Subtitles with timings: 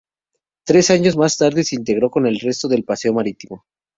[0.65, 3.65] Tres años más tarde se integró con el resto del paseo marítimo.